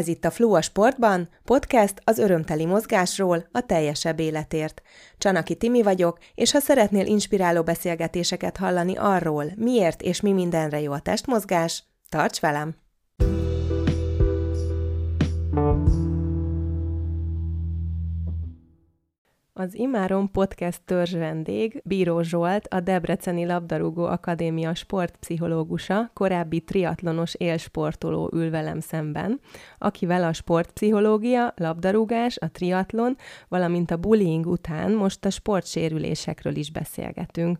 [0.00, 4.82] Ez itt a Flow a Sportban, podcast az örömteli mozgásról, a teljesebb életért.
[5.18, 10.92] Csanaki Timi vagyok, és ha szeretnél inspiráló beszélgetéseket hallani arról, miért és mi mindenre jó
[10.92, 12.89] a testmozgás, tarts velem!
[19.60, 28.30] Az Imáron podcast törzs vendég Bíró Zsolt, a Debreceni Labdarúgó Akadémia sportpszichológusa, korábbi triatlonos élsportoló
[28.32, 29.40] ül velem szemben,
[29.78, 33.16] akivel a sportpszichológia, labdarúgás, a triatlon,
[33.48, 37.58] valamint a bullying után most a sportsérülésekről is beszélgetünk.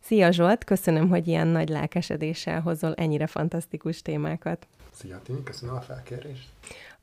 [0.00, 4.66] Szia Zsolt, köszönöm, hogy ilyen nagy lelkesedéssel hozol ennyire fantasztikus témákat.
[4.92, 6.48] Szia Timi, köszönöm a felkérést.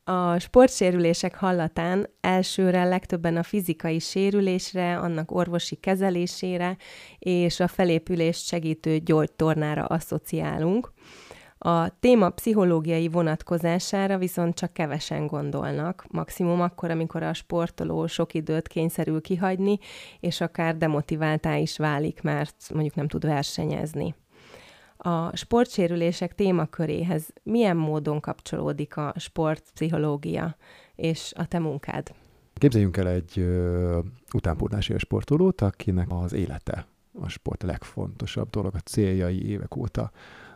[0.10, 6.78] A sportsérülések hallatán elsőre legtöbben a fizikai sérülésre, annak orvosi kezelésére
[7.20, 10.92] és a felépülést segítő gyógytornára asszociálunk.
[11.58, 18.68] A téma pszichológiai vonatkozására viszont csak kevesen gondolnak, maximum akkor, amikor a sportoló sok időt
[18.68, 19.78] kényszerül kihagyni,
[20.20, 24.16] és akár demotiváltá is válik, mert mondjuk nem tud versenyezni
[25.02, 30.56] a sportsérülések témaköréhez milyen módon kapcsolódik a sportpszichológia
[30.96, 32.14] és a te munkád?
[32.54, 34.00] Képzeljünk el egy ö,
[34.34, 36.86] utánpótlási sportolót, akinek az élete
[37.20, 40.12] a sport legfontosabb dolog, a céljai évek óta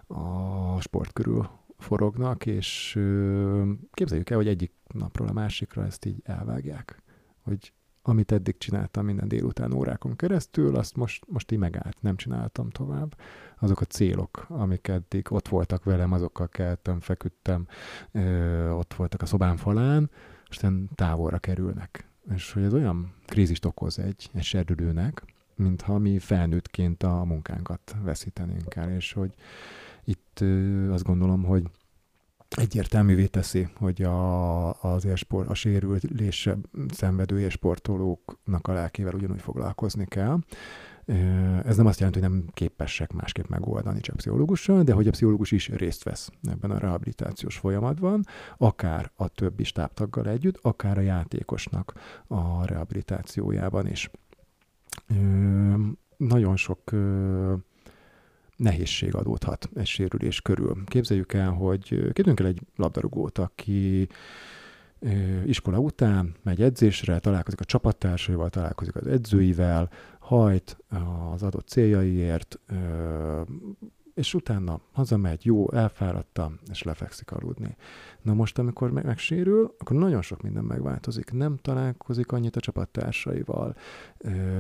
[0.07, 6.21] a sport körül forognak, és ö, képzeljük el, hogy egyik napról a másikra ezt így
[6.23, 7.03] elvágják,
[7.41, 12.69] hogy amit eddig csináltam minden délután órákon keresztül, azt most, most így megállt, nem csináltam
[12.69, 13.17] tovább.
[13.59, 17.67] Azok a célok, amik eddig ott voltak velem, azokkal keltem, feküdtem,
[18.11, 20.09] ö, ott voltak a szobám falán,
[20.49, 22.07] aztán távolra kerülnek.
[22.33, 25.23] És hogy ez olyan krízist okoz egy, egy serdülőnek,
[25.55, 29.33] mintha mi felnőttként a munkánkat veszítenénk el, és hogy
[30.03, 31.63] itt ö, azt gondolom, hogy
[32.57, 36.57] egyértelművé teszi, hogy a, az élsport, a sérülésre
[36.89, 40.39] szenvedő élsportolóknak a lelkével ugyanúgy foglalkozni kell.
[41.65, 45.51] Ez nem azt jelenti, hogy nem képesek másképp megoldani csak pszichológussal, de hogy a pszichológus
[45.51, 48.25] is részt vesz ebben a rehabilitációs folyamatban,
[48.57, 51.93] akár a többi stábtaggal együtt, akár a játékosnak
[52.27, 54.11] a rehabilitációjában is.
[56.17, 56.79] Nagyon sok
[58.55, 60.83] nehézség adódhat egy sérülés körül.
[60.85, 64.07] Képzeljük el, hogy képzeljünk el egy labdarúgót, aki
[65.45, 70.77] iskola után megy edzésre, találkozik a csapattársaival, találkozik az edzőivel, hajt
[71.33, 72.59] az adott céljaiért,
[74.13, 77.75] és utána hazamegy, jó, elfáradtam, és lefekszik aludni.
[78.21, 81.31] Na most, amikor meg, megsérül, akkor nagyon sok minden megváltozik.
[81.31, 83.75] Nem találkozik annyit a csapattársaival,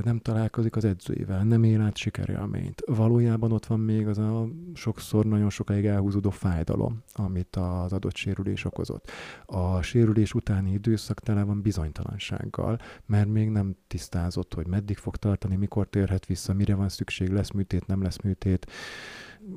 [0.03, 2.81] nem találkozik az edzőivel, nem él át sikerélményt.
[2.85, 8.65] Valójában ott van még az a sokszor nagyon sokáig elhúzódó fájdalom, amit az adott sérülés
[8.65, 9.11] okozott.
[9.45, 15.55] A sérülés utáni időszak tele van bizonytalansággal, mert még nem tisztázott, hogy meddig fog tartani,
[15.55, 18.71] mikor térhet vissza, mire van szükség, lesz műtét, nem lesz műtét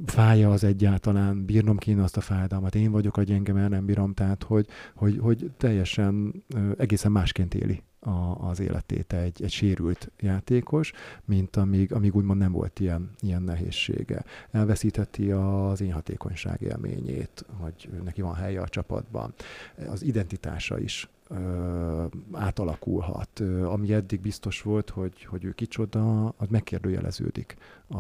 [0.07, 4.15] fája az egyáltalán, bírnom kéne azt a fájdalmat, én vagyok a gyenge, mert nem bírom,
[4.15, 6.45] tehát hogy, hogy, hogy teljesen
[6.77, 10.93] egészen másként éli a, az életét egy, egy sérült játékos,
[11.25, 14.25] mint amíg, amíg úgymond nem volt ilyen, ilyen nehézsége.
[14.51, 19.35] Elveszítheti az én hatékonyság élményét, hogy neki van helye a csapatban.
[19.89, 23.41] Az identitása is ö, átalakulhat.
[23.65, 27.57] Ami eddig biztos volt, hogy, hogy ő kicsoda, az megkérdőjeleződik
[27.87, 27.97] a,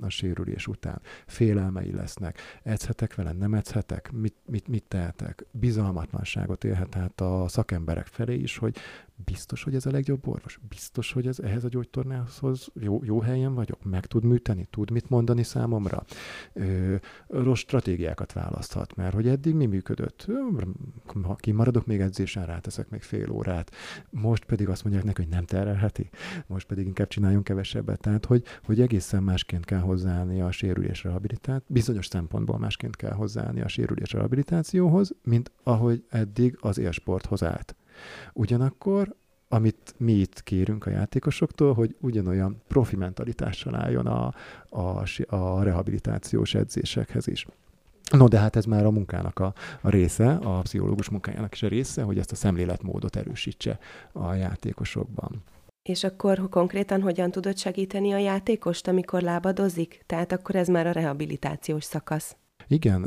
[0.00, 1.00] a sérülés után.
[1.26, 2.38] Félelmei lesznek.
[2.62, 4.12] Edzhetek vele, nem edzhetek?
[4.12, 5.44] Mit, mit, mit tehetek?
[5.50, 8.76] Bizalmatlanságot élhet át a szakemberek felé is, hogy
[9.16, 10.60] biztos, hogy ez a legjobb orvos?
[10.68, 13.84] Biztos, hogy ez ehhez a gyógytornához jó, jó helyen vagyok?
[13.84, 14.66] Meg tud műteni?
[14.70, 16.04] Tud mit mondani számomra?
[16.52, 16.94] Ö,
[17.26, 20.26] rossz stratégiákat választhat, mert hogy eddig mi működött?
[21.22, 23.70] Ha kimaradok még edzésen, ráteszek még fél órát.
[24.10, 26.10] Most pedig azt mondják neki, hogy nem terelheti.
[26.46, 28.00] Most pedig inkább csináljunk kevesebbet.
[28.00, 33.60] Tehát, hogy, hogy egészen másként kell hozzáállni a sérülés rehabilitát, bizonyos szempontból másként kell hozzáállni
[33.60, 37.76] a sérülés rehabilitációhoz, mint ahogy eddig az élsporthoz állt.
[38.32, 39.14] Ugyanakkor
[39.48, 44.34] amit mi itt kérünk a játékosoktól, hogy ugyanolyan profi mentalitással álljon a,
[44.68, 47.46] a, a rehabilitációs edzésekhez is.
[48.10, 51.68] No, de hát ez már a munkának a, a része, a pszichológus munkájának is a
[51.68, 53.78] része, hogy ezt a szemléletmódot erősítse
[54.12, 55.42] a játékosokban.
[55.82, 60.02] És akkor konkrétan hogyan tudod segíteni a játékost, amikor lábadozik?
[60.06, 62.36] Tehát akkor ez már a rehabilitációs szakasz.
[62.68, 63.00] Igen,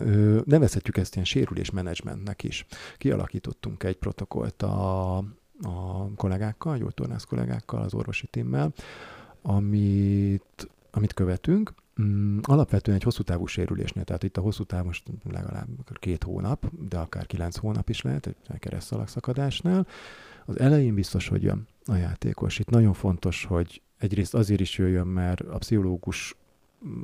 [0.46, 2.66] nevezhetjük ezt ilyen sérülésmenedzsmentnek is.
[2.98, 5.18] Kialakítottunk egy protokollt a,
[5.62, 8.74] a kollégákkal, gyógytornász kollégákkal, az orvosi timmel,
[9.42, 15.04] amit, amit követünk, Mm, alapvetően egy hosszú távú sérülésnél, tehát itt a hosszú táv most
[15.32, 19.88] legalább két hónap, de akár kilenc hónap is lehet, egy keresztszalagszakadásnál,
[20.46, 22.60] az elején biztos, hogy jön a játékos.
[22.60, 26.36] Itt nagyon fontos, hogy egyrészt azért is jöjjön, mert a pszichológus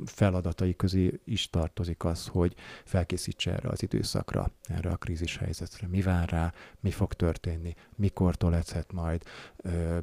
[0.04, 2.54] feladatai közé is tartozik az, hogy
[2.84, 5.86] felkészítse erre az időszakra, erre a krízis helyzetre.
[5.86, 9.22] Mi vár rá, mi fog történni, mikor lechet majd,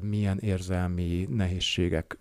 [0.00, 2.18] milyen érzelmi nehézségek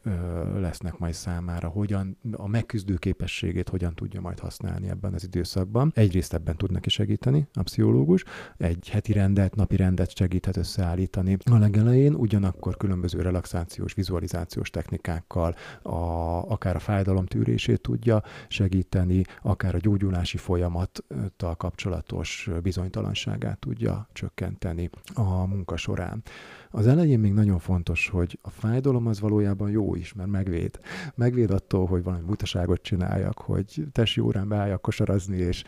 [0.56, 5.92] lesznek majd számára, hogyan a megküzdő képességét hogyan tudja majd használni ebben az időszakban.
[5.96, 8.24] Egyrészt ebben tud neki segíteni a pszichológus,
[8.58, 15.92] egy heti rendet, napi rendet segíthet összeállítani a legelején, ugyanakkor különböző relaxációs, vizualizációs technikákkal, a,
[16.52, 25.46] akár a fájdalom tűrését tudja segíteni, akár a gyógyulási folyamattal kapcsolatos bizonytalanságát tudja csökkenteni a
[25.46, 26.24] munka során.
[26.72, 30.80] Az elején még nagyon fontos, hogy a fájdalom az valójában jó is, mert megvéd.
[31.16, 35.64] Megvéd attól, hogy valami butaságot csináljak, hogy testi órán beálljak kosarazni, és,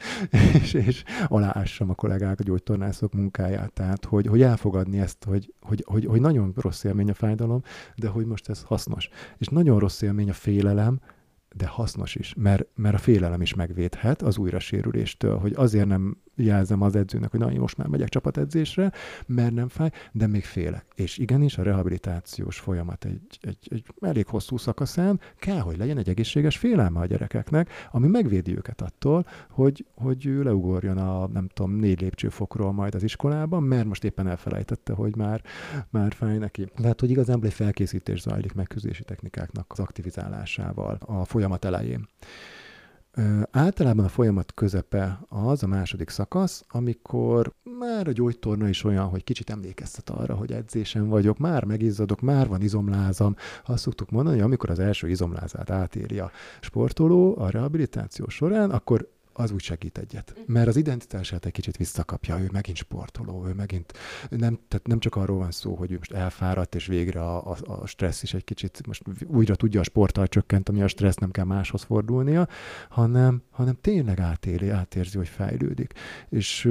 [0.53, 3.73] és, és aláássam a kollégák, a gyógytornászok munkáját.
[3.73, 7.61] Tehát, hogy, hogy elfogadni ezt, hogy, hogy, hogy, hogy nagyon rossz élmény a fájdalom,
[7.95, 9.09] de hogy most ez hasznos.
[9.37, 10.99] És nagyon rossz élmény a félelem,
[11.53, 16.81] de hasznos is, mert, mert a félelem is megvédhet az újrasérüléstől, hogy azért nem jelzem
[16.81, 18.91] az edzőnek, hogy na, én most már megyek csapatedzésre,
[19.25, 20.85] mert nem fáj, de még félek.
[20.95, 26.09] És igenis a rehabilitációs folyamat egy, egy, egy elég hosszú szakaszán kell, hogy legyen egy
[26.09, 31.71] egészséges félelme a gyerekeknek, ami megvédi őket attól, hogy, hogy ő leugorjon a, nem tudom,
[31.71, 35.41] négy lépcsőfokról majd az iskolában, mert most éppen elfelejtette, hogy már,
[35.89, 36.65] már fáj neki.
[36.75, 42.07] Tehát, hogy igazából egy felkészítés zajlik megküzdési technikáknak az aktivizálásával a folyamat elején.
[43.15, 49.05] Ö, általában a folyamat közepe az a második szakasz, amikor már a gyógytorna is olyan,
[49.05, 53.35] hogy kicsit emlékeztet arra, hogy edzésen vagyok, már megizzadok, már van izomlázam.
[53.65, 59.09] Azt szoktuk mondani, hogy amikor az első izomlázát átéri a sportoló a rehabilitáció során, akkor
[59.33, 60.33] az úgy segít egyet.
[60.45, 63.93] Mert az identitását egy kicsit visszakapja, ő megint sportoló, ő megint
[64.29, 67.57] nem, tehát nem csak arról van szó, hogy ő most elfáradt, és végre a, a,
[67.65, 71.45] a stressz is egy kicsit most újra tudja a sporttal csökkenteni a stressz, nem kell
[71.45, 72.47] máshoz fordulnia,
[72.89, 75.93] hanem, hanem tényleg átéli, átérzi, hogy fejlődik.
[76.29, 76.69] És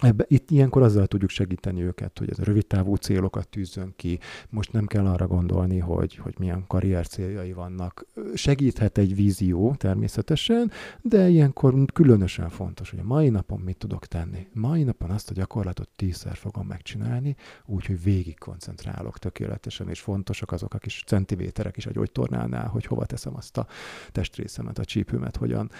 [0.00, 4.18] Ebbe, itt ilyenkor azzal tudjuk segíteni őket, hogy ez a rövid távú célokat tűzzön ki.
[4.48, 8.06] Most nem kell arra gondolni, hogy, hogy milyen karrier céljai vannak.
[8.34, 14.46] Segíthet egy vízió természetesen, de ilyenkor különösen fontos, hogy a mai napon mit tudok tenni.
[14.52, 17.36] Mai napon azt a gyakorlatot tízszer fogom megcsinálni,
[17.66, 23.06] úgyhogy végig koncentrálok tökéletesen, és fontosak azok a kis centiméterek is a gyógytornálnál, hogy hova
[23.06, 23.66] teszem azt a
[24.12, 25.70] testrészemet, a csípőmet, hogyan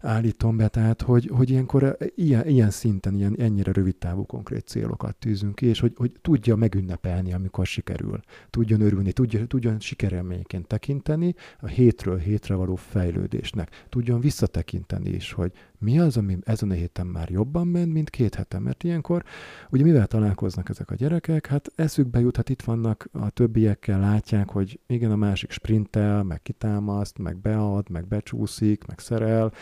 [0.00, 0.68] állítom be.
[0.68, 5.54] Tehát, hogy, hogy ilyenkor ilyen, ilyen szinten, ilyen, ennyire mennyire rövid távú konkrét célokat tűzünk
[5.54, 8.20] ki, és hogy, hogy tudja megünnepelni, amikor sikerül.
[8.50, 13.84] Tudjon örülni, tudja, tudjon sikerelményként tekinteni a hétről hétre való fejlődésnek.
[13.88, 18.34] Tudjon visszatekinteni is, hogy mi az, ami ezen a héten már jobban ment, mint két
[18.34, 19.24] hete, mert ilyenkor,
[19.70, 24.50] ugye mivel találkoznak ezek a gyerekek, hát eszükbe jut, hát itt vannak a többiekkel, látják,
[24.50, 29.52] hogy igen, a másik sprintel, meg kitámaszt, meg bead, meg becsúszik, meg szerel,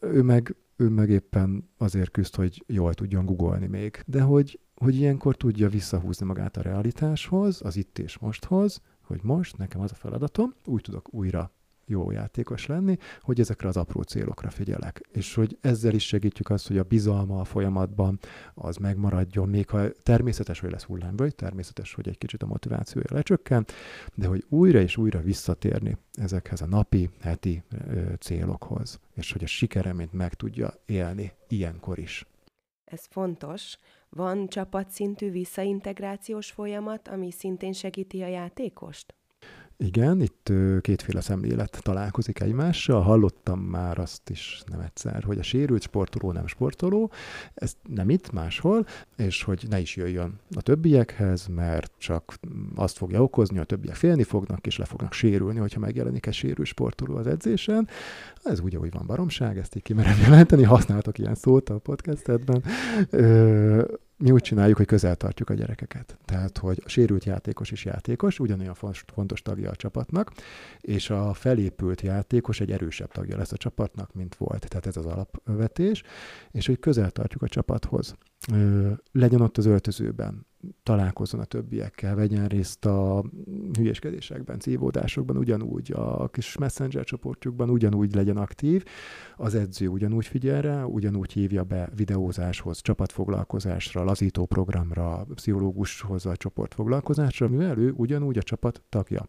[0.00, 4.02] ő meg ő meg éppen azért küzd, hogy jól tudjon googolni még.
[4.06, 9.56] De hogy, hogy ilyenkor tudja visszahúzni magát a realitáshoz, az itt és mosthoz, hogy most
[9.56, 11.55] nekem az a feladatom, úgy tudok újra
[11.86, 15.00] jó játékos lenni, hogy ezekre az apró célokra figyelek.
[15.12, 18.18] És hogy ezzel is segítjük azt, hogy a bizalma a folyamatban
[18.54, 23.66] az megmaradjon, még ha természetes, hogy lesz hullámvölgy, természetes, hogy egy kicsit a motivációja lecsökken,
[24.14, 29.46] de hogy újra és újra visszatérni ezekhez a napi, heti ö, célokhoz, és hogy a
[29.46, 32.26] sikereményt meg tudja élni ilyenkor is.
[32.84, 33.78] Ez fontos.
[34.08, 39.14] Van csapatszintű visszaintegrációs folyamat, ami szintén segíti a játékost?
[39.78, 43.02] Igen, itt kétféle szemlélet találkozik egymással.
[43.02, 47.10] Hallottam már azt is nem egyszer, hogy a sérült sportoló nem sportoló,
[47.54, 52.34] ez nem itt, máshol, és hogy ne is jöjjön a többiekhez, mert csak
[52.74, 56.68] azt fogja okozni, a többiek félni fognak, és le fognak sérülni, hogyha megjelenik egy sérült
[56.68, 57.88] sportoló az edzésen.
[58.44, 62.62] Ez úgy, ahogy van baromság, ezt így kimerem jelenteni, használtok ilyen szót a podcastedben
[64.18, 66.18] mi úgy csináljuk, hogy közel tartjuk a gyerekeket.
[66.24, 68.74] Tehát, hogy a sérült játékos is játékos, ugyanolyan
[69.06, 70.32] fontos tagja a csapatnak,
[70.80, 74.68] és a felépült játékos egy erősebb tagja lesz a csapatnak, mint volt.
[74.68, 76.02] Tehát ez az alapvetés,
[76.50, 78.14] és hogy közel tartjuk a csapathoz.
[79.12, 80.46] Legyen ott az öltözőben,
[80.82, 83.24] találkozzon a többiekkel, vegyen részt a
[83.72, 88.84] hülyeskedésekben, cívódásokban, ugyanúgy a kis messenger csoportjukban, ugyanúgy legyen aktív,
[89.36, 97.48] az edző ugyanúgy figyel rá, ugyanúgy hívja be videózáshoz, csapatfoglalkozásra, lazító programra, pszichológushoz a csoportfoglalkozásra,
[97.48, 99.26] mivel ő ugyanúgy a csapat tagja.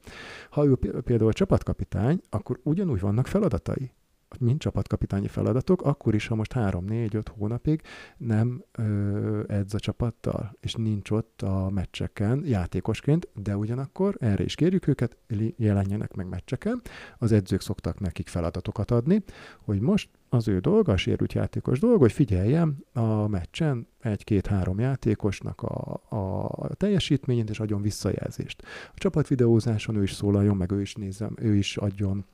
[0.50, 3.92] Ha ő például a csapatkapitány, akkor ugyanúgy vannak feladatai
[4.40, 7.82] mint csapatkapitányi feladatok, akkor is, ha most 3-4-5 hónapig
[8.18, 14.56] nem ö, edz a csapattal, és nincs ott a meccseken játékosként, de ugyanakkor erre is
[14.56, 15.18] kérjük őket,
[15.56, 16.82] jelenjenek meg meccseken.
[17.18, 19.24] Az edzők szoktak nekik feladatokat adni,
[19.60, 25.62] hogy most az ő dolga, a sérült játékos dolga, hogy figyeljem a meccsen egy-két-három játékosnak
[25.62, 28.64] a, a teljesítményét, és adjon visszajelzést.
[28.94, 32.26] A csapatvideózáson ő is szólaljon, meg ő is nézem, ő is adjon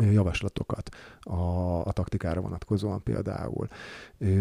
[0.00, 0.88] javaslatokat
[1.20, 3.68] a, a taktikára vonatkozóan például.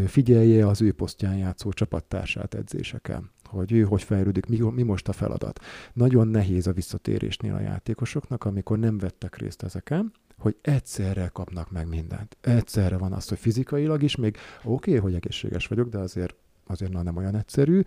[0.07, 5.13] Figyelje az ő posztján játszó csapattársát edzéseken, hogy ő hogy fejlődik, mi, mi most a
[5.13, 5.59] feladat.
[5.93, 11.87] Nagyon nehéz a visszatérésnél a játékosoknak, amikor nem vettek részt ezeken, hogy egyszerre kapnak meg
[11.87, 12.37] mindent.
[12.41, 16.35] Egyszerre van az, hogy fizikailag is még oké, okay, hogy egészséges vagyok, de azért
[16.67, 17.81] azért nem olyan egyszerű.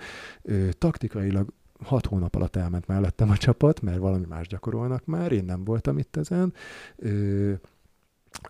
[0.79, 1.53] taktikailag
[1.85, 5.99] hat hónap alatt elment mellettem a csapat, mert valami más gyakorolnak már, én nem voltam
[5.99, 6.53] itt ezen.
[6.97, 7.53] Ö,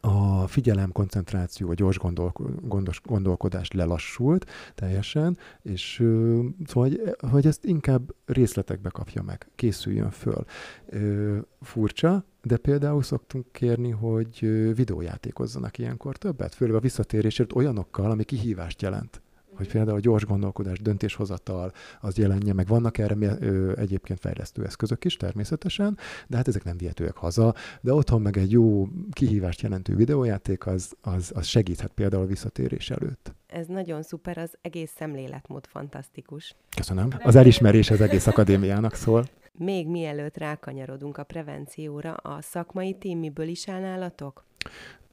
[0.01, 7.47] a figyelem, koncentráció, a gyors gondol, gondos, gondolkodás lelassult teljesen, és ö, szóval, hogy, hogy
[7.47, 10.45] ezt inkább részletekbe kapja meg, készüljön föl.
[10.87, 14.39] Ö, furcsa, de például szoktunk kérni, hogy
[14.75, 19.21] videójátékozzanak ilyenkor többet, főleg a visszatérésért olyanokkal, ami kihívást jelent
[19.57, 22.67] hogy például a gyors gondolkodás, döntéshozatal az jelenje meg.
[22.67, 27.93] Vannak erre ö, egyébként fejlesztő eszközök is természetesen, de hát ezek nem vihetőek haza, de
[27.93, 33.35] otthon meg egy jó kihívást jelentő videójáték az, az, az segíthet például a visszatérés előtt.
[33.47, 36.55] Ez nagyon szuper, az egész szemléletmód fantasztikus.
[36.77, 37.09] Köszönöm.
[37.23, 39.25] Az elismerés az egész akadémiának szól.
[39.53, 44.45] Még mielőtt rákanyarodunk a prevencióra, a szakmai tím miből is áll nálatok?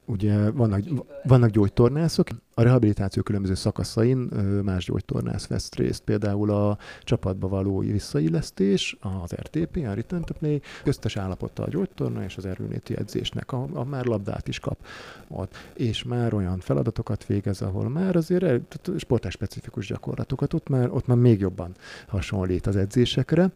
[0.06, 0.80] Ugye vannak,
[1.22, 4.18] vannak gyógytornászok, a rehabilitáció különböző szakaszain
[4.64, 10.60] más gyógytornász vesz részt, például a csapatba való visszaillesztés, az RTP, a Return to Play,
[10.82, 14.86] köztes állapota a gyógytorna és az erőnéti edzésnek, a, a már labdát is kap
[15.28, 21.06] ott, és már olyan feladatokat végez, ahol már azért sportás specifikus gyakorlatokat, ott már, ott
[21.06, 21.74] már még jobban
[22.06, 23.50] hasonlít az edzésekre.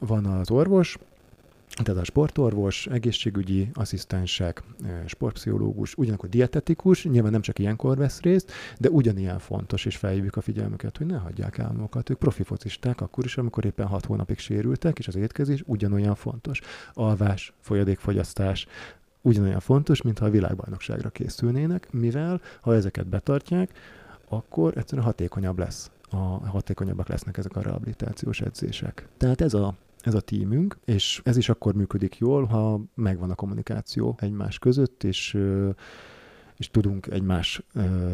[0.00, 0.98] Van az orvos,
[1.82, 4.62] tehát a sportorvos, egészségügyi asszisztensek,
[5.06, 10.40] sportpszichológus, ugyanakkor dietetikus, nyilván nem csak ilyenkor vesz részt, de ugyanilyen fontos, és felhívjuk a
[10.40, 12.10] figyelmüket, hogy ne hagyják el magukat.
[12.10, 16.60] Ők profi focisták, akkor is, amikor éppen hat hónapig sérültek, és az étkezés ugyanolyan fontos.
[16.92, 18.66] Alvás, folyadékfogyasztás,
[19.20, 23.70] ugyanolyan fontos, mintha a világbajnokságra készülnének, mivel ha ezeket betartják,
[24.28, 29.08] akkor egyszerűen hatékonyabb lesz a hatékonyabbak lesznek ezek a rehabilitációs edzések.
[29.16, 29.74] Tehát ez a
[30.04, 35.04] ez a tímünk, és ez is akkor működik jól, ha megvan a kommunikáció egymás között,
[35.04, 35.38] és
[36.56, 37.62] és tudunk egymás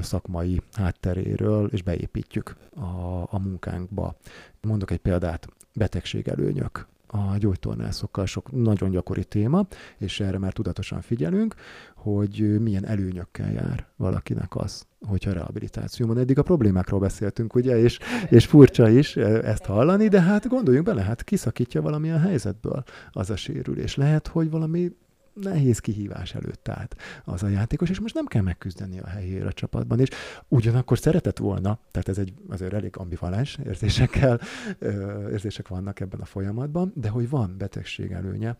[0.02, 4.16] szakmai hátteréről, és beépítjük a, a munkánkba.
[4.60, 9.66] Mondok egy példát, betegségelőnyök a gyógytornászokkal sok nagyon gyakori téma,
[9.98, 11.54] és erre már tudatosan figyelünk,
[11.96, 16.18] hogy milyen előnyökkel jár valakinek az, hogyha rehabilitáció van.
[16.18, 17.98] Eddig a problémákról beszéltünk, ugye, és,
[18.28, 23.36] és furcsa is ezt hallani, de hát gondoljunk bele, hát kiszakítja valamilyen helyzetből az a
[23.36, 23.96] sérülés.
[23.96, 24.92] Lehet, hogy valami
[25.32, 29.52] nehéz kihívás előtt állt az a játékos, és most nem kell megküzdeni a helyére a
[29.52, 30.08] csapatban, és
[30.48, 34.40] ugyanakkor szeretett volna, tehát ez egy azért elég ambivalens érzésekkel,
[35.30, 38.56] érzések vannak ebben a folyamatban, de hogy van betegség előnye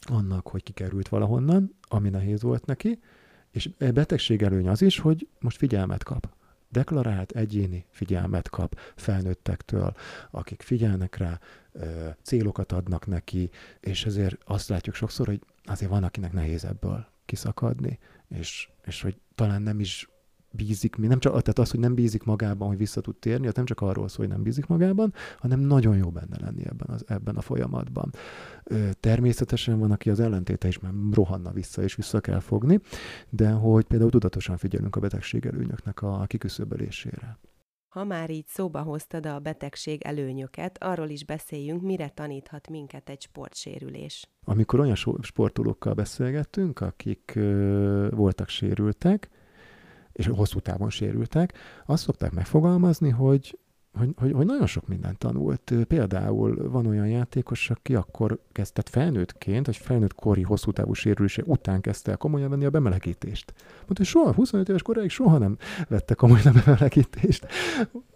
[0.00, 3.00] annak, hogy kikerült valahonnan, ami nehéz volt neki,
[3.50, 6.28] és betegség előnye az is, hogy most figyelmet kap.
[6.68, 9.94] Deklarált egyéni figyelmet kap felnőttektől,
[10.30, 11.38] akik figyelnek rá,
[12.22, 13.50] célokat adnak neki,
[13.80, 15.40] és ezért azt látjuk sokszor, hogy
[15.70, 17.98] azért van, akinek nehéz ebből kiszakadni,
[18.28, 20.08] és, és hogy talán nem is
[20.50, 23.64] bízik, nem csak, tehát az, hogy nem bízik magában, hogy vissza tud térni, az nem
[23.64, 27.36] csak arról szól, hogy nem bízik magában, hanem nagyon jó benne lenni ebben, az, ebben
[27.36, 28.12] a folyamatban.
[29.00, 32.80] Természetesen van, aki az ellentéte is már rohanna vissza, és vissza kell fogni,
[33.28, 37.38] de hogy például tudatosan figyelünk a betegség előnyöknek a kiküszöbölésére.
[37.90, 43.20] Ha már így szóba hoztad a betegség előnyöket, arról is beszéljünk, mire taníthat minket egy
[43.20, 44.28] sportsérülés.
[44.44, 49.28] Amikor olyan sportolókkal beszélgettünk, akik ö, voltak sérültek,
[50.12, 53.58] és hosszú távon sérültek, azt szokták megfogalmazni, hogy
[53.98, 55.74] hogy, hogy, hogy nagyon sok mindent tanult.
[55.88, 61.80] Például van olyan játékos, aki akkor kezdett felnőttként, vagy felnőtt kori hosszú távú sérülése után
[61.80, 63.52] kezdte el komolyan venni a bemelegítést.
[63.74, 65.56] Mondta, hogy soha, 25 éves koráig soha nem
[65.88, 67.46] vette komolyan a bemelegítést.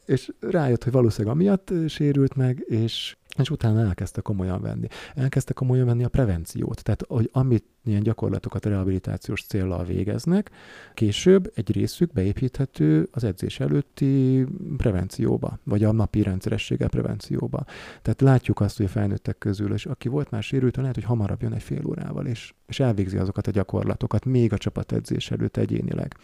[0.07, 4.87] És rájött, hogy valószínűleg amiatt sérült meg, és és utána elkezdte komolyan venni.
[5.15, 6.83] Elkezdte komolyan venni a prevenciót.
[6.83, 10.51] Tehát, hogy amit ilyen gyakorlatokat rehabilitációs célral végeznek,
[10.95, 17.65] később egy részük beépíthető az edzés előtti prevencióba, vagy a napi rendszerességgel prevencióba.
[18.03, 21.43] Tehát látjuk azt, hogy a felnőttek közül, és aki volt már sérült, lehet, hogy hamarabb
[21.43, 26.17] jön egy fél órával, és, és elvégzi azokat a gyakorlatokat, még a csapatedzés előtt egyénileg.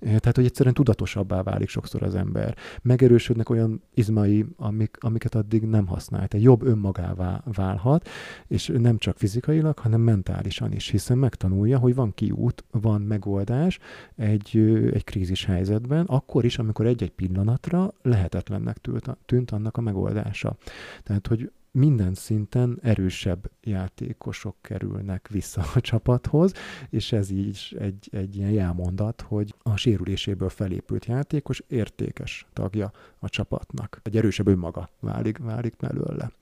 [0.00, 2.56] Tehát, hogy egyszerűen tudatosabbá válik sokszor az ember.
[2.82, 6.28] Megerősödnek olyan izmai, amik, amiket addig nem használt.
[6.28, 8.08] Tehát jobb önmagává válhat,
[8.46, 13.78] és nem csak fizikailag, hanem mentálisan is, hiszen megtanulja, hogy van kiút, van megoldás
[14.16, 14.56] egy,
[14.92, 20.56] egy krízis helyzetben, akkor is, amikor egy-egy pillanatra lehetetlennek tűnt, tűnt annak a megoldása.
[21.02, 26.52] Tehát, hogy minden szinten erősebb játékosok kerülnek vissza a csapathoz,
[26.90, 33.28] és ez így egy, egy ilyen jelmondat, hogy a sérüléséből felépült játékos értékes tagja a
[33.28, 34.00] csapatnak.
[34.02, 36.32] Egy erősebb önmaga válik, válik belőle.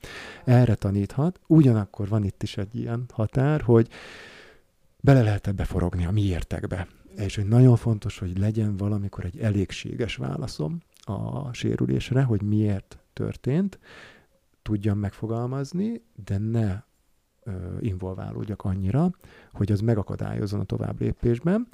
[0.43, 1.39] Erre taníthat.
[1.47, 3.89] Ugyanakkor van itt is egy ilyen határ, hogy
[5.01, 6.87] bele lehet ebbe forogni a miértekbe.
[7.15, 13.79] És hogy nagyon fontos, hogy legyen valamikor egy elégséges válaszom a sérülésre, hogy miért történt,
[14.61, 16.81] tudjam megfogalmazni, de ne
[17.43, 19.11] ö, involválódjak annyira,
[19.51, 21.67] hogy az megakadályozzon a tovább lépésben.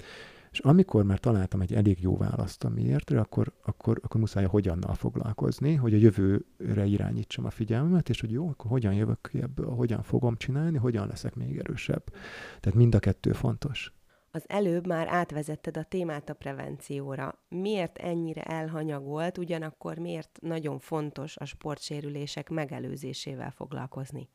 [0.52, 4.50] És amikor már találtam egy elég jó választ a miért, akkor, akkor, akkor muszáj a
[4.50, 9.42] hogyannal foglalkozni, hogy a jövőre irányítsam a figyelmemet, és hogy jó, akkor hogyan jövök ki
[9.42, 12.04] ebből, hogyan fogom csinálni, hogyan leszek még erősebb.
[12.60, 13.92] Tehát mind a kettő fontos.
[14.32, 17.40] Az előbb már átvezetted a témát a prevencióra.
[17.50, 24.30] Miért ennyire elhanyagolt, ugyanakkor miért nagyon fontos a sportsérülések megelőzésével foglalkozni?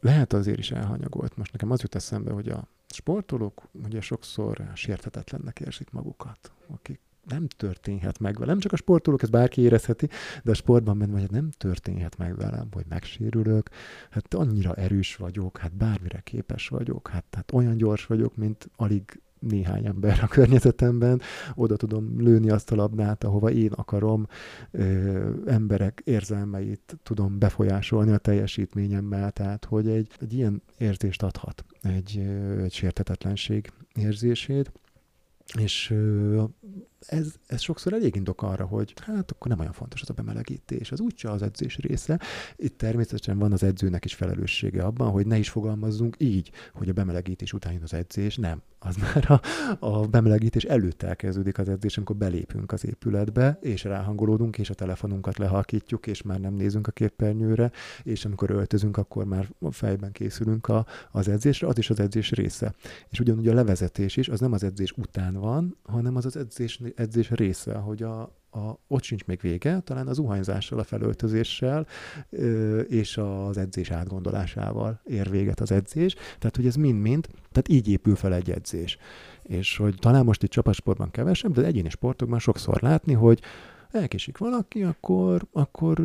[0.00, 1.36] Lehet azért is elhanyagolt.
[1.36, 7.46] Most nekem az jut eszembe, hogy a sportolók ugye sokszor sérthetetlennek érzik magukat, akik nem
[7.48, 8.48] történhet meg velem.
[8.48, 10.08] Nem csak a sportolók, ez bárki érezheti,
[10.42, 13.68] de a sportban menve, hogy nem történhet meg velem, hogy megsérülök,
[14.10, 19.20] hát annyira erős vagyok, hát bármire képes vagyok, hát, hát olyan gyors vagyok, mint alig
[19.40, 21.20] néhány ember a környezetemben,
[21.54, 24.26] oda tudom lőni azt a labdát, ahova én akarom,
[24.70, 32.18] ö, emberek érzelmeit tudom befolyásolni a teljesítményemmel, tehát hogy egy, egy ilyen érzést adhat, egy,
[32.62, 34.72] egy sértetetlenség érzését,
[35.58, 35.94] és
[37.06, 40.92] ez, ez sokszor elég indok arra, hogy hát akkor nem olyan fontos az a bemelegítés,
[40.92, 42.20] az úgyse az edzés része.
[42.56, 46.92] Itt természetesen van az edzőnek is felelőssége abban, hogy ne is fogalmazzunk így, hogy a
[46.92, 48.36] bemelegítés után jön az edzés.
[48.36, 49.40] Nem, az már a,
[49.86, 55.38] a bemelegítés előtt elkezdődik az edzés, amikor belépünk az épületbe, és ráhangolódunk, és a telefonunkat
[55.38, 57.70] lehalkítjuk, és már nem nézünk a képernyőre,
[58.02, 62.74] és amikor öltözünk, akkor már fejben készülünk a, az edzésre, az is az edzés része.
[63.08, 66.80] És ugyanúgy a levezetés is, az nem az edzés után van, hanem az az edzés
[66.96, 71.86] edzés része, hogy a, a, ott sincs még vége, talán az zuhanyzással, a felöltözéssel
[72.30, 76.14] ö, és az edzés átgondolásával ér véget az edzés.
[76.14, 78.98] Tehát, hogy ez mind-mind, tehát így épül fel egy edzés.
[79.42, 83.40] És hogy talán most itt csapatsportban kevesebb, de egyéni sportokban sokszor látni, hogy
[83.90, 86.00] elkésik valaki, akkor, akkor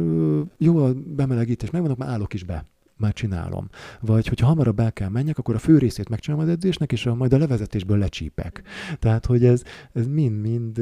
[0.57, 2.65] jó a bemelegítés, megvannak, már állok is be
[2.97, 3.69] már csinálom.
[3.99, 7.15] Vagy hogyha hamarabb el kell menjek, akkor a fő részét megcsinálom az edzésnek, és a,
[7.15, 8.61] majd a levezetésből lecsípek.
[8.99, 10.81] Tehát, hogy ez, ez mind-mind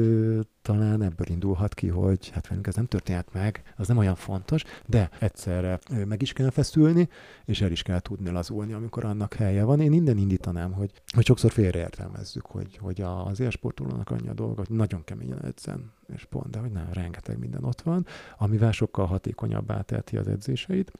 [0.62, 4.64] talán ebből indulhat ki, hogy hát velünk ez nem történhet meg, az nem olyan fontos,
[4.86, 7.08] de egyszerre meg is kell feszülni,
[7.44, 9.80] és el is kell tudni lazulni, amikor annak helye van.
[9.80, 14.76] Én innen indítanám, hogy, hogy sokszor félreértelmezzük, hogy, hogy az élsportolónak annyi a dolga, hogy
[14.76, 18.06] nagyon keményen edzen, és pont, de hogy nem, rengeteg minden ott van,
[18.38, 20.92] amivel sokkal hatékonyabbá teheti az edzéseit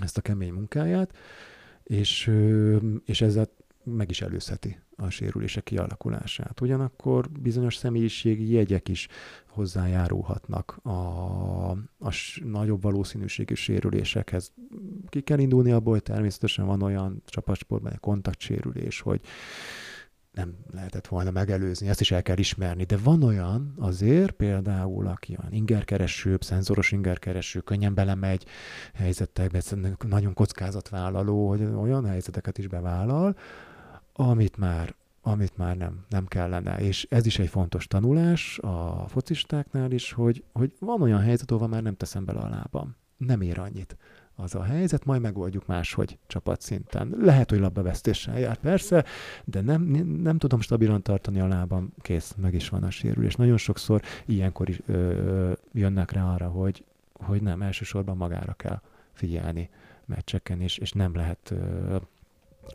[0.00, 1.16] ezt a kemény munkáját,
[1.82, 2.30] és,
[3.04, 3.48] és ezzel
[3.84, 6.60] meg is előzheti a sérülések kialakulását.
[6.60, 9.08] Ugyanakkor bizonyos személyiségi jegyek is
[9.48, 10.88] hozzájárulhatnak a,
[11.98, 12.12] a
[12.44, 14.52] nagyobb valószínűségű sérülésekhez.
[15.08, 19.20] Ki kell indulni abból, hogy természetesen van olyan csapatsportban egy kontaktsérülés, hogy
[20.34, 25.36] nem lehetett volna megelőzni, ezt is el kell ismerni, de van olyan azért, például, aki
[25.40, 28.44] olyan ingerkereső, szenzoros ingerkereső, könnyen belemegy
[28.94, 29.62] helyzetekbe,
[30.08, 33.36] nagyon kockázatvállaló, hogy olyan helyzeteket is bevállal,
[34.12, 34.94] amit már
[35.26, 36.76] amit már nem, nem kellene.
[36.76, 41.68] És ez is egy fontos tanulás a focistáknál is, hogy, hogy van olyan helyzet, ahol
[41.68, 42.96] már nem teszem bele a lábam.
[43.16, 43.96] Nem ér annyit
[44.36, 47.14] az a helyzet, majd megoldjuk máshogy csapatszinten.
[47.20, 49.04] Lehet, hogy labdavesztéssel jár, persze,
[49.44, 49.82] de nem,
[50.22, 53.34] nem tudom stabilan tartani a lábam, kész, meg is van a sérülés.
[53.34, 56.84] Nagyon sokszor ilyenkor is ö, jönnek rá arra, hogy
[57.24, 58.80] hogy nem, elsősorban magára kell
[59.12, 59.70] figyelni
[60.04, 61.54] meccseken, és, és nem lehet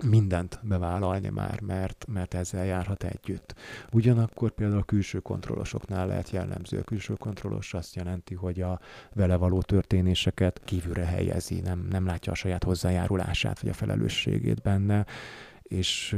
[0.04, 3.56] mindent bevállalni már, mert, mert ezzel járhat együtt.
[3.92, 6.78] Ugyanakkor például a külső kontrollosoknál lehet jellemző.
[6.78, 8.80] A külső kontrollos azt jelenti, hogy a
[9.14, 15.06] vele való történéseket kívülre helyezi, nem, nem látja a saját hozzájárulását, vagy a felelősségét benne,
[15.62, 16.18] és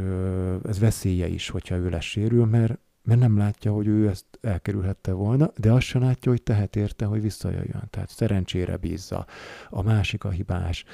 [0.64, 5.52] ez veszélye is, hogyha ő lesérül, mert mert nem látja, hogy ő ezt elkerülhette volna,
[5.58, 7.88] de azt sem látja, hogy tehet érte, hogy visszajöjjön.
[7.90, 9.26] Tehát szerencsére bízza.
[9.70, 10.86] A másik a hibás,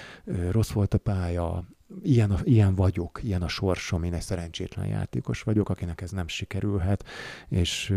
[0.52, 1.66] rossz volt a pálya,
[2.02, 7.06] ilyen, ilyen vagyok, ilyen a sorsom, én egy szerencsétlen játékos vagyok, akinek ez nem sikerülhet,
[7.50, 7.96] és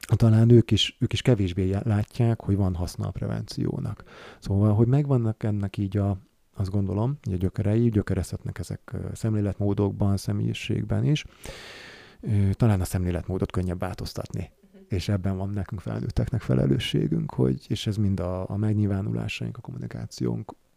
[0.00, 4.04] talán ők is, ők is kevésbé látják, hogy van haszna a prevenciónak.
[4.38, 6.18] Szóval, hogy megvannak ennek így a,
[6.54, 11.24] azt gondolom, hogy a gyökerei, gyökerezhetnek ezek szemléletmódokban, személyiségben is,
[12.52, 14.50] talán a szemléletmódot könnyebb változtatni.
[14.88, 19.60] És ebben van nekünk felnőtteknek felelősségünk, hogy, és ez mind a, a megnyilvánulásaink, a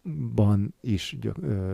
[0.10, 1.18] kommunikációnkban is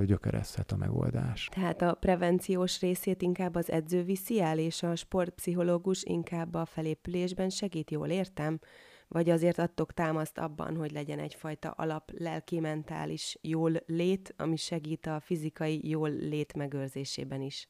[0.05, 1.49] gyökerezhet a megoldás.
[1.51, 7.49] Tehát a prevenciós részét inkább az edző viszi el, és a sportpszichológus inkább a felépülésben
[7.49, 8.59] segít, jól értem?
[9.07, 15.19] Vagy azért adtok támaszt abban, hogy legyen egyfajta alap lelki-mentális jól lét, ami segít a
[15.19, 17.67] fizikai jól lét megőrzésében is?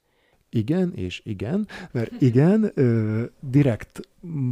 [0.56, 4.10] Igen és igen, mert igen, ö, direkt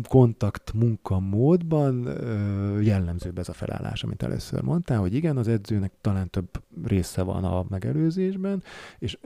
[0.08, 6.30] kontakt munkamódban ö, jellemzőbb ez a felállás, amit először mondtál, hogy igen, az edzőnek talán
[6.30, 6.50] több
[6.86, 8.64] része van a megelőzésben,
[9.00, 9.18] és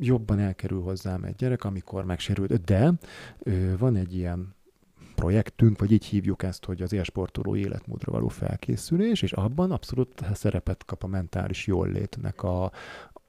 [0.00, 2.64] jobban elkerül hozzám egy gyerek, amikor megsérült.
[2.64, 2.92] De
[3.38, 4.54] ö, van egy ilyen
[5.14, 10.84] projektünk, vagy így hívjuk ezt, hogy az élsportoló életmódra való felkészülés, és abban abszolút szerepet
[10.84, 12.64] kap a mentális jóllétnek a,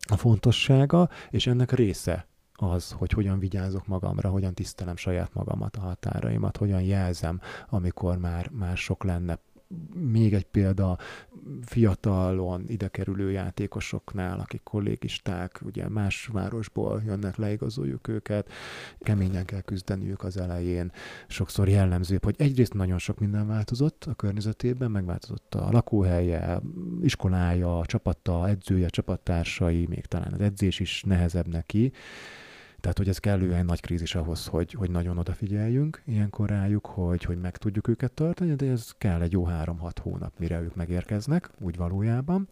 [0.08, 5.80] a fontossága, és ennek része az, hogy hogyan vigyázok magamra, hogyan tisztelem saját magamat, a
[5.80, 7.40] határaimat, hogyan jelzem,
[7.70, 9.40] amikor már, már sok lenne.
[9.94, 10.98] Még egy példa,
[11.62, 18.50] fiatalon ide kerülő játékosoknál, akik kollégisták, ugye más városból jönnek, leigazoljuk őket,
[19.00, 20.92] keményen kell küzdeniük az elején.
[21.28, 26.62] Sokszor jellemző, hogy egyrészt nagyon sok minden változott a környezetében, megváltozott a lakóhelye,
[27.02, 31.92] iskolája, csapata, edzője, csapattársai, még talán az edzés is nehezebb neki,
[32.86, 37.38] tehát, hogy ez kellően nagy krízis ahhoz, hogy, hogy nagyon odafigyeljünk ilyenkor rájuk, hogy, hogy
[37.38, 41.78] meg tudjuk őket tartani, de ez kell egy jó három-hat hónap, mire ők megérkeznek, úgy
[41.78, 42.48] valójában.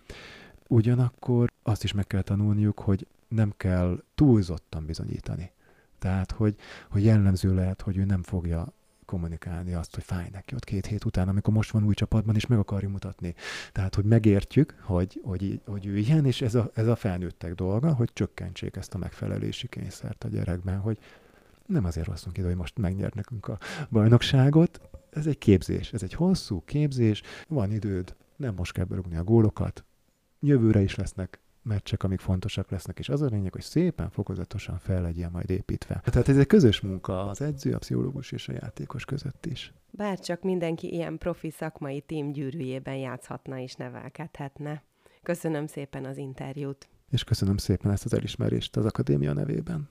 [0.68, 5.52] Ugyanakkor azt is meg kell tanulniuk, hogy nem kell túlzottan bizonyítani.
[6.00, 6.56] Tehát, hogy,
[6.90, 8.74] hogy jellemző lehet, hogy ő nem fogja
[9.06, 12.46] kommunikálni azt, hogy fáj neki ott két hét után, amikor most van új csapatban, és
[12.46, 13.36] meg akarja mutatni.
[13.72, 17.94] Tehát, hogy megértjük, hogy, hogy, hogy ő ilyen, és ez a, ez a felnőttek dolga,
[17.94, 20.98] hogy csökkentsék ezt a megfelelési kényszert a gyerekben, hogy
[21.66, 23.58] nem azért hoztunk ide, hogy most megnyert nekünk a
[23.90, 29.24] bajnokságot, ez egy képzés, ez egy hosszú képzés, van időd, nem most kell berúgni a
[29.24, 29.86] gólokat,
[30.40, 35.02] jövőre is lesznek meccsek, amik fontosak lesznek, és az a lényeg, hogy szépen, fokozatosan fel
[35.02, 36.02] legyen majd építve.
[36.04, 39.74] Tehát ez egy közös munka az edző, a pszichológus és a játékos között is.
[39.90, 44.84] Bár csak mindenki ilyen profi szakmai tím gyűrűjében játszhatna és nevelkedhetne.
[45.24, 46.88] Köszönöm szépen az interjút.
[47.12, 49.90] És köszönöm szépen ezt az elismerést az Akadémia nevében.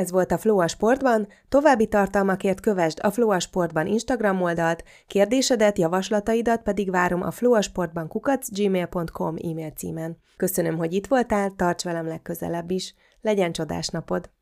[0.00, 4.84] Ez volt a Flow a Sportban, további tartalmakért kövesd a Flow a Sportban Instagram oldalt,
[5.06, 10.16] kérdésedet, javaslataidat pedig várom a flowasportban kukacgmail.com e-mail címen.
[10.36, 14.30] Köszönöm, hogy itt voltál, tarts velem legközelebb is, legyen csodás napod!